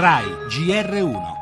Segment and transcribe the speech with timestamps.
[0.00, 1.39] RAI GR1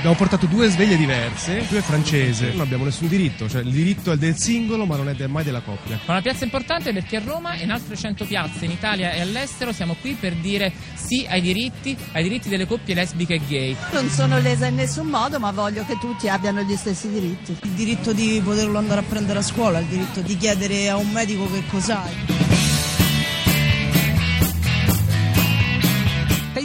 [0.00, 4.16] Abbiamo portato due sveglie diverse, due francese, non abbiamo nessun diritto, cioè il diritto è
[4.16, 6.00] del singolo ma non è mai della coppia.
[6.06, 9.20] Ma una piazza importante perché a Roma e in altre 100 piazze in Italia e
[9.20, 13.76] all'estero siamo qui per dire sì ai diritti, ai diritti delle coppie lesbiche e gay.
[13.92, 17.58] Non sono lesa in nessun modo ma voglio che tutti abbiano gli stessi diritti.
[17.62, 21.10] Il diritto di poterlo andare a prendere a scuola, il diritto di chiedere a un
[21.10, 22.29] medico che cos'hai.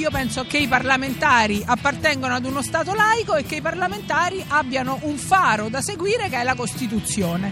[0.05, 4.99] Io penso che i parlamentari appartengono ad uno Stato laico e che i parlamentari abbiano
[5.01, 7.51] un faro da seguire che è la Costituzione.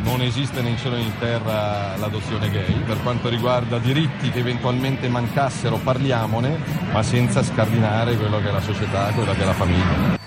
[0.00, 2.72] Non esiste né in cielo né in terra l'adozione gay.
[2.84, 6.58] Per quanto riguarda diritti che eventualmente mancassero, parliamone,
[6.90, 10.18] ma senza scardinare quello che è la società, quella che è la famiglia.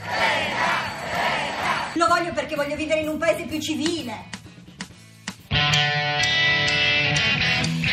[1.96, 4.34] Lo voglio perché voglio vivere in un paese più civile.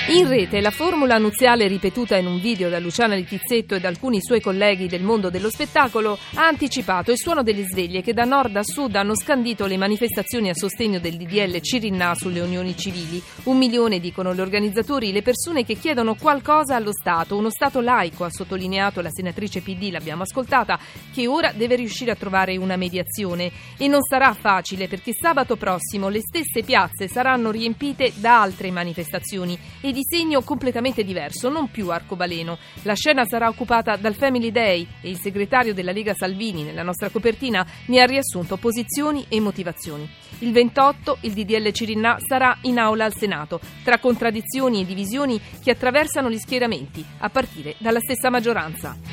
[0.09, 4.21] In rete la formula nuziale ripetuta in un video da Luciana Litizzetto e da alcuni
[4.21, 8.57] suoi colleghi del mondo dello spettacolo ha anticipato il suono delle sveglie che da nord
[8.57, 13.23] a sud hanno scandito le manifestazioni a sostegno del DDL Cirinna sulle unioni civili.
[13.45, 18.25] Un milione, dicono gli organizzatori, le persone che chiedono qualcosa allo Stato, uno Stato laico,
[18.25, 20.81] ha sottolineato la senatrice PD, l'abbiamo ascoltata,
[21.15, 23.53] che ora deve riuscire a trovare una mediazione.
[23.79, 29.57] E non sarà facile perché sabato prossimo le stesse piazze saranno riempite da altre manifestazioni
[29.81, 32.59] e di segno completamente diverso, non più arcobaleno.
[32.83, 37.11] La scena sarà occupata dal Family Day e il segretario della Lega Salvini, nella nostra
[37.11, 40.09] copertina, ne ha riassunto posizioni e motivazioni.
[40.41, 45.71] Il 28 il DDL Cirinna sarà in aula al Senato, tra contraddizioni e divisioni che
[45.71, 49.12] attraversano gli schieramenti, a partire dalla stessa maggioranza.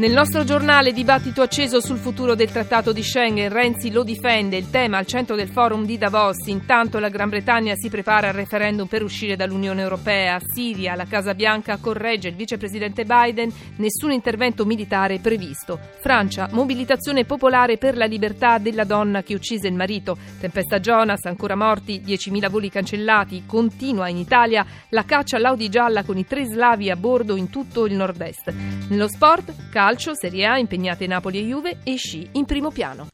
[0.00, 4.70] Nel nostro giornale dibattito acceso sul futuro del trattato di Schengen, Renzi lo difende, il
[4.70, 8.86] tema al centro del forum di Davos, intanto la Gran Bretagna si prepara al referendum
[8.86, 15.18] per uscire dall'Unione Europea, Siria, la Casa Bianca corregge il vicepresidente Biden, nessun intervento militare
[15.18, 21.26] previsto, Francia, mobilitazione popolare per la libertà della donna che uccise il marito, tempesta Jonas,
[21.26, 26.46] ancora morti, 10.000 voli cancellati, continua in Italia la caccia all'Audi gialla con i tre
[26.46, 28.50] slavi a bordo in tutto il nord-est.
[28.88, 29.52] Nello sport,
[29.90, 33.08] calcio, Serie A, impegnate Napoli e Juve e sci in primo piano.